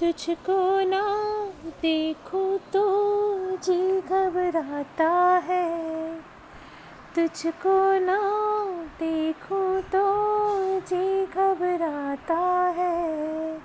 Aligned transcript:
तुझको 0.00 0.88
ना 0.88 1.02
देखो 1.82 2.58
तो 2.58 2.82
जी 3.56 4.00
घबराता 4.00 5.10
है। 5.44 6.14
तुझको 7.14 8.00
ना 8.06 8.18
देखो 9.00 9.80
तो 9.80 10.04
जी 10.80 11.26
घबराता 11.26 12.38
है। 12.76 13.58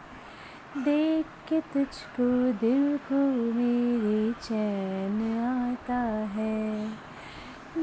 देख 0.77 1.25
के 1.49 1.61
तुझको 1.61 2.51
दिल 2.51 2.97
को 2.97 3.21
मेरे 3.53 4.31
चैन 4.31 5.21
आता 5.43 6.01
है। 6.33 6.87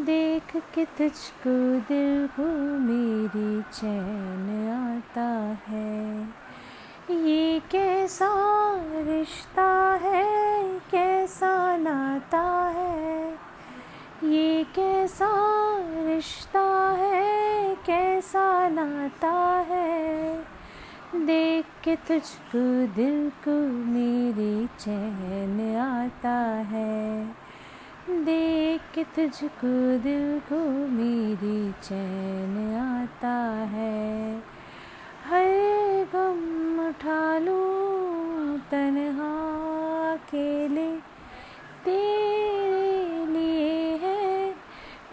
देख 0.04 0.56
के 0.74 0.84
तुझको 0.84 1.56
दिल 1.88 2.26
को 2.26 2.48
मेरी 2.78 3.62
चैन 3.62 4.48
आता 4.72 5.30
है। 5.70 6.49
ये 7.10 7.62
कैसा 7.70 8.28
रिश्ता 8.84 9.98
है, 10.02 10.62
कैसा 10.78 11.76
नाता 11.76 12.72
है? 12.74 13.32
ये 14.24 14.64
कैसा 14.64 15.28
रिश्ता 15.80 16.94
है, 16.98 17.74
कैसा 17.74 18.68
नाता 18.68 19.64
है? 19.68 20.38
देख 21.14 21.64
के 21.84 21.96
तुझको 21.96 22.94
दिल 22.94 23.32
को 23.48 23.68
मेरे 23.86 24.66
चैन 24.66 25.76
आता 25.76 26.38
है। 26.56 27.26
देख 28.10 28.80
के 28.94 29.04
तुझको 29.04 29.98
दिल 29.98 30.38
को 30.38 30.88
मेरी 30.88 31.72
चैन 31.72 32.76
आता 32.76 33.64
है। 33.64 34.36
हर 35.24 35.79
उठा 37.00 37.38
लूँ 37.38 38.58
तनहा 38.70 39.28
अकेले 40.12 40.88
तेरे 41.84 43.24
लिए 43.26 43.96
है 44.02 44.52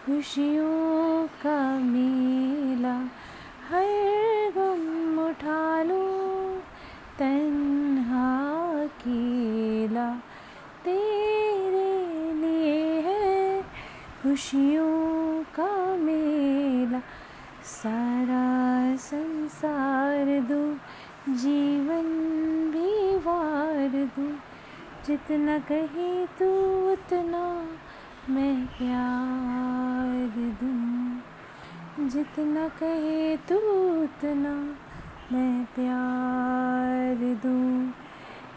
खुशियों 0.06 1.28
का 1.44 1.60
मेला। 1.80 2.96
हर 3.70 3.88
गम 4.58 5.20
उठा 5.28 5.84
लूँ 5.84 6.60
तन्हा 7.20 8.28
अकेला 8.84 10.10
तेरे 10.84 11.90
लिए 12.42 13.02
है 13.08 13.62
खुशियों 14.24 15.44
का 15.56 15.72
मेला। 16.04 17.00
सारा 17.72 18.46
संसार 19.08 20.40
दो 20.52 20.64
जीवन 21.30 22.04
भी 22.72 23.16
वार 23.16 24.10
दो। 24.18 24.32
जितना 25.06 25.60
कहे 25.60 26.26
तू 26.26 26.46
उतना 26.92 27.70
मैं 28.30 28.66
प्यार 28.66 30.58
दूँ। 30.62 31.22
जितना 32.10 32.68
कहे 32.68 33.38
तू 33.38 33.56
उतना 34.04 34.76
मैं 35.32 35.66
प्यार 35.66 37.36
दूँ। 37.46 37.94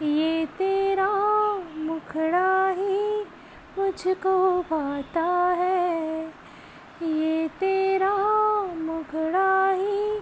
ये 0.06 0.46
तेरा 0.46 1.10
मुखड़ा 1.76 2.68
ही 2.68 3.20
मुझको 3.78 4.60
भाता 4.62 5.54
है। 5.58 6.26
ये 7.02 7.48
तेरा 7.48 8.16
मुखड़ा 8.62 9.70
ही 9.70 10.20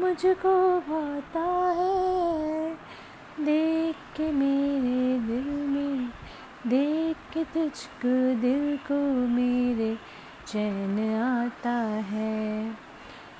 मुझको 0.00 0.80
भाता 0.80 1.41
के 4.16 4.32
मेरे 4.32 5.18
दिल 5.18 5.44
में, 5.44 6.08
देख 6.66 7.16
के 7.34 7.44
तुझको 7.44 8.40
दिल 8.40 8.76
को 8.76 9.26
मेरे 9.26 9.98
चैन 10.46 11.14
आता 11.16 11.70
है। 12.10 12.70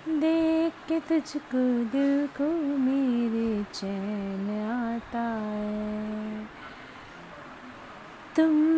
देख 0.08 0.72
के 0.88 1.00
तुझको 1.00 1.84
दिल 1.84 2.26
को 2.26 2.78
मेरे 2.78 3.64
चैन 3.74 4.64
आता 4.70 5.20
है। 5.20 6.46
तुम 8.36 8.71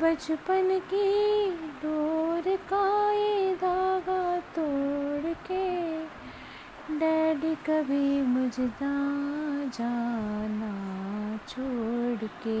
बचपन 0.00 0.68
की 0.88 1.50
डोर 1.82 2.44
का 2.70 2.86
ये 3.12 3.54
धागा 3.54 4.24
तोड़ 4.56 5.32
के, 5.46 5.68
डैडी 6.92 7.54
कभी 7.66 8.20
मुझे 8.24 8.66
ना 8.82 8.92
जाना 9.74 10.72
छोड़ 11.48 12.28
के। 12.44 12.60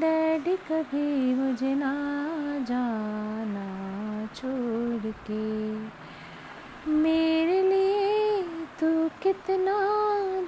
डैडी 0.00 0.56
कभी 0.70 1.34
मुझे 1.34 1.74
ना 1.74 1.92
जाना 2.70 3.66
छोड़ 4.34 5.12
के। 5.28 5.44
मेरे 6.96 7.62
लिए 7.62 8.42
तू 8.80 8.92
कितना 9.22 9.78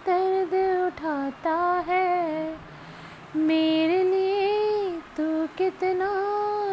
दर्द 0.06 0.54
उठाता 0.86 1.56
है, 1.88 2.10
मेरे 3.38 3.91
कितना 5.58 6.08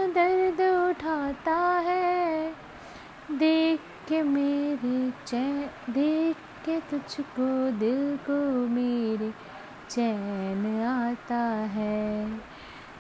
दर्द 0.08 0.90
उठाता 0.90 1.56
है। 1.80 2.50
देख 3.32 3.80
के 4.10 4.24
मेरे 4.24 5.14
चैन, 5.26 5.70
देख 5.90 6.36
के 6.36 6.80
तुझको 6.80 7.72
दिल 7.72 8.18
को 8.18 8.68
मेरे 8.68 9.34
चैन 9.90 10.84
आता 10.84 11.44
है। 11.50 12.30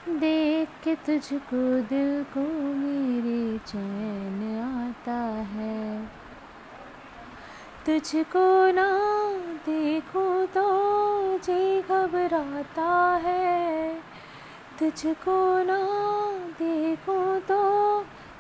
देख 0.09 0.67
के 0.83 0.95
तुझको 0.95 1.79
दिल 1.81 2.23
को 2.23 2.39
मेरे 2.73 3.57
चैन 3.57 4.59
आता 4.85 5.21
है। 5.53 6.05
तुझको 7.85 8.71
ना 8.71 9.09
देखो 9.65 10.45
तो 10.45 10.67
जी 11.37 11.81
घबराता 11.81 13.21
है। 13.23 13.98
तुझको 14.79 15.63
ना 15.63 15.77
देखूँ 16.59 17.39
तो 17.39 17.59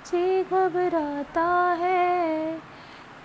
जी 0.05 0.43
घबराता 0.43 1.47
है। 1.79 2.53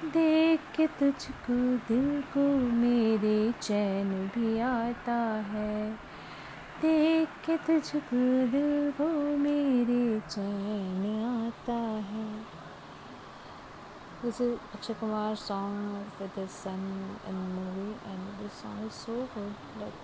देख 0.05 0.61
के 0.77 0.87
तुझको 0.87 1.55
दिल 1.89 2.23
को 2.33 2.47
मेरे 2.77 3.53
चैन 3.63 4.11
भी 4.35 4.59
आता 4.61 5.19
है। 5.53 5.91
देख 6.83 7.29
के 7.47 7.57
तुझको 7.57 8.23
दिल 8.53 8.91
को 8.91 9.07
मेरे 9.39 10.21
चैन 10.21 11.05
आता 11.27 11.79
है। 12.11 12.27
This 14.23 14.41
is 14.41 14.55
Akshay 14.75 14.95
Kumar 14.95 15.35
song 15.35 16.21
with 16.21 16.47
son 16.49 16.83
and 17.27 17.37
movie 17.37 17.91
and 17.91 18.27
this 18.43 18.63
song 18.63 18.85
is 18.87 18.93
so 18.93 19.13
good 19.13 19.81
like 19.81 19.95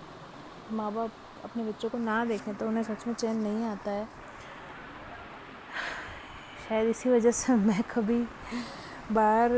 माँ 0.69 0.91
बाप 0.93 1.11
अपने 1.45 1.63
बच्चों 1.63 1.89
को 1.89 1.97
ना 1.97 2.23
देखें 2.25 2.53
तो 2.55 2.67
उन्हें 2.67 2.83
सच 2.83 3.07
में 3.07 3.13
चैन 3.13 3.37
नहीं 3.37 3.63
आता 3.65 3.91
है। 3.91 4.05
शायद 6.67 6.87
इसी 6.89 7.09
वजह 7.09 7.31
से 7.31 7.55
मैं 7.67 7.81
कभी 7.91 8.23
बाहर 9.11 9.51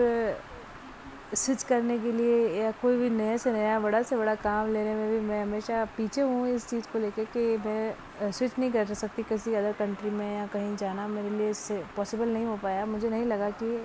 स्विच 1.36 1.64
करने 1.64 1.98
के 2.00 2.12
लिए 2.12 2.62
या 2.62 2.72
कोई 2.82 2.98
भी 2.98 3.10
नया 3.10 3.38
से 3.38 3.52
नया, 3.52 3.80
बड़ा 3.80 4.02
से 4.02 4.18
बड़ा 4.18 4.36
काम 4.36 4.74
लेने 4.74 4.94
में 4.96 5.10
भी 5.12 5.20
मैं 5.28 5.42
हमेशा 5.42 5.84
पीछे 5.98 6.22
हूँ 6.22 6.48
इस 6.48 6.68
चीज़ 6.70 6.88
को 6.94 7.00
लेकर 7.00 7.26
कि 7.36 7.46
मैं 7.66 8.32
स्विच 8.32 8.60
नहीं 8.60 8.72
कर 8.72 8.94
सकती 8.94 9.24
किसी 9.24 9.54
अदर 9.56 9.72
कंट्री 9.80 10.10
में 10.10 10.36
या 10.36 10.46
कहीं 10.48 10.76
जाना 10.78 11.08
मेरे 11.08 11.30
लिए 11.30 11.50
इससे 11.50 11.84
पॉसिबल 11.96 12.30
नहीं 12.30 12.46
हो 12.46 12.58
पाया। 12.64 12.86
मुझे 12.86 13.10
नहीं 13.10 13.26
लगा 13.26 13.50
कि 13.62 13.76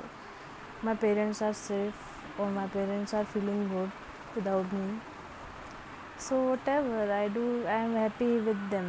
माई 0.85 0.95
पेरेंट्स 0.95 1.43
आर 1.43 1.53
सेफ़ 1.53 2.41
और 2.41 2.51
my 2.53 2.67
parents 2.75 3.15
are 3.15 3.25
feeling 3.25 3.69
good 3.71 3.91
without 4.35 4.75
me 4.75 4.99
so 6.19 6.37
whatever 6.51 7.13
i 7.13 7.29
do 7.29 7.65
i 7.67 7.79
am 7.87 7.95
happy 7.95 8.33
with 8.49 8.71
them 8.71 8.89